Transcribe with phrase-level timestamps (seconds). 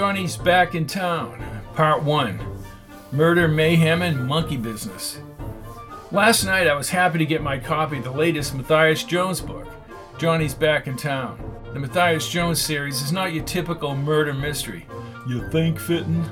[0.00, 1.62] Johnny's back in town.
[1.74, 2.40] Part 1
[3.12, 5.20] Murder, Mayhem, and Monkey Business.
[6.10, 9.68] Last night I was happy to get my copy of the latest Matthias Jones book,
[10.16, 11.38] Johnny's Back in Town.
[11.74, 14.86] The Matthias Jones series is not your typical murder mystery.
[15.28, 16.24] You think, Fitton?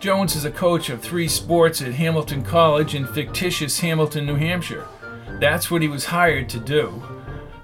[0.00, 4.88] Jones is a coach of three sports at Hamilton College in fictitious Hamilton, New Hampshire.
[5.40, 7.02] That's what he was hired to do.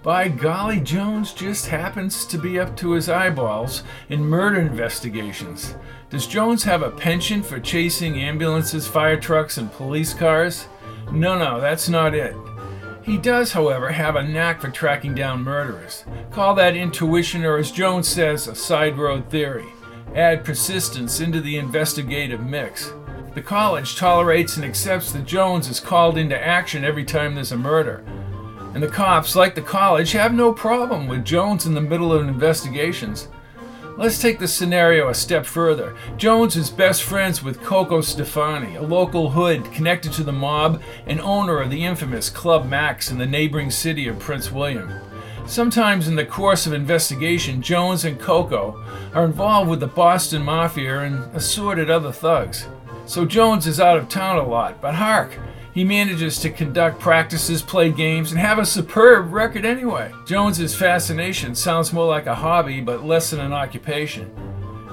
[0.04, 5.76] By golly, Jones just happens to be up to his eyeballs in murder investigations.
[6.10, 10.68] Does Jones have a penchant for chasing ambulances, fire trucks, and police cars?
[11.10, 12.36] No, no, that's not it.
[13.02, 16.04] He does, however, have a knack for tracking down murderers.
[16.30, 19.72] Call that intuition, or as Jones says, a side road theory.
[20.14, 22.92] Add persistence into the investigative mix.
[23.34, 27.56] The college tolerates and accepts that Jones is called into action every time there's a
[27.56, 28.04] murder.
[28.74, 32.26] And the cops, like the college, have no problem with Jones in the middle of
[32.26, 33.28] investigations.
[33.96, 35.94] Let's take the scenario a step further.
[36.16, 41.20] Jones is best friends with Coco Stefani, a local hood connected to the mob and
[41.20, 44.92] owner of the infamous Club Max in the neighboring city of Prince William.
[45.46, 51.00] Sometimes in the course of investigation, Jones and Coco are involved with the Boston Mafia
[51.00, 52.66] and assorted other thugs.
[53.06, 55.38] So Jones is out of town a lot, but hark!
[55.74, 60.12] He manages to conduct practices, play games, and have a superb record anyway.
[60.24, 64.30] Jones's fascination sounds more like a hobby, but less than an occupation.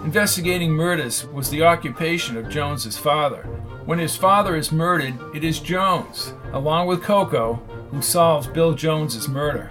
[0.03, 3.43] Investigating murders was the occupation of Jones's father.
[3.85, 9.27] When his father is murdered, it is Jones, along with Coco, who solves Bill Jones's
[9.27, 9.69] murder.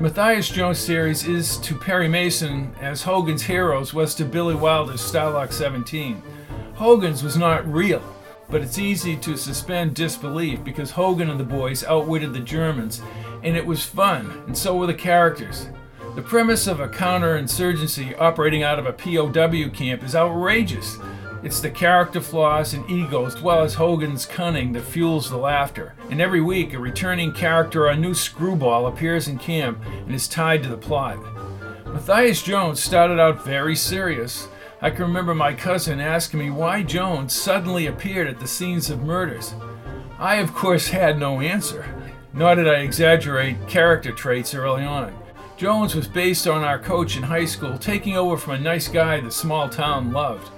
[0.00, 5.52] Matthias Jones series is to Perry Mason as Hogan's Heroes was to Billy Wilder's Stalag
[5.52, 6.20] 17.
[6.74, 8.02] Hogan's was not real
[8.48, 13.02] but it's easy to suspend disbelief because Hogan and the boys outwitted the Germans,
[13.42, 15.68] and it was fun, and so were the characters.
[16.14, 20.98] The premise of a counterinsurgency operating out of a POW camp is outrageous.
[21.42, 25.94] It's the character flaws and egos, as well as Hogan's cunning, that fuels the laughter.
[26.10, 30.26] And every week, a returning character or a new screwball appears in camp and is
[30.26, 31.18] tied to the plot.
[31.86, 34.48] Matthias Jones started out very serious,
[34.82, 39.02] I can remember my cousin asking me why Jones suddenly appeared at the scenes of
[39.02, 39.54] murders.
[40.18, 41.86] I, of course, had no answer,
[42.34, 45.16] nor did I exaggerate character traits early on.
[45.56, 49.18] Jones was based on our coach in high school taking over from a nice guy
[49.18, 50.50] the small town loved.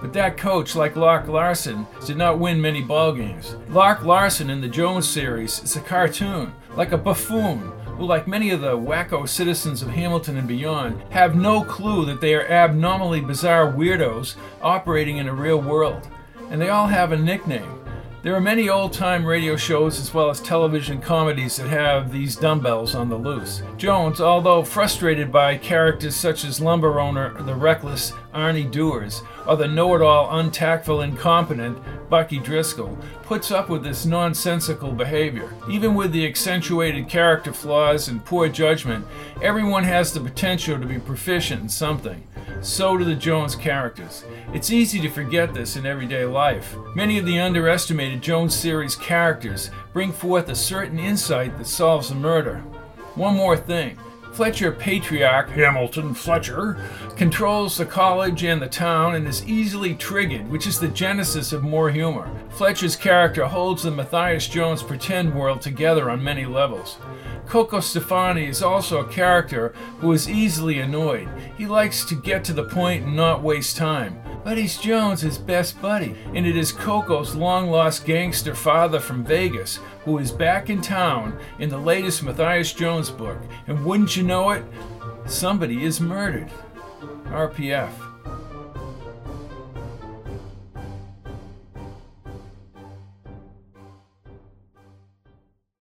[0.00, 3.56] But that coach, like Lark Larson, did not win many ball games.
[3.68, 8.48] Lark Larson in the Jones series is a cartoon, like a buffoon, who, like many
[8.48, 13.20] of the wacko citizens of Hamilton and beyond, have no clue that they are abnormally
[13.20, 16.08] bizarre weirdos operating in a real world.
[16.50, 17.79] And they all have a nickname.
[18.22, 22.36] There are many old time radio shows as well as television comedies that have these
[22.36, 23.62] dumbbells on the loose.
[23.78, 29.66] Jones, although frustrated by characters such as lumber owner the reckless Arnie Doers or the
[29.66, 31.78] know it all, untactful, incompetent
[32.10, 35.54] Bucky Driscoll, puts up with this nonsensical behavior.
[35.70, 39.06] Even with the accentuated character flaws and poor judgment,
[39.40, 42.22] everyone has the potential to be proficient in something.
[42.62, 44.24] So do the Jones characters.
[44.52, 46.76] It's easy to forget this in everyday life.
[46.94, 52.14] Many of the underestimated Jones series characters bring forth a certain insight that solves a
[52.14, 52.58] murder.
[53.14, 53.98] One more thing.
[54.32, 56.78] Fletcher patriarch Hamilton Fletcher
[57.16, 61.62] controls the college and the town and is easily triggered, which is the genesis of
[61.62, 62.30] more humor.
[62.50, 66.98] Fletcher's character holds the Matthias Jones pretend world together on many levels.
[67.46, 71.28] Coco Stefani is also a character who is easily annoyed.
[71.58, 74.22] He likes to get to the point and not waste time.
[74.42, 79.78] But he's Jones's best buddy, and it is Coco's long lost gangster father from Vegas
[80.04, 83.38] who is back in town in the latest Matthias Jones book.
[83.66, 84.64] And wouldn't you know it,
[85.26, 86.50] somebody is murdered.
[87.26, 88.09] RPF.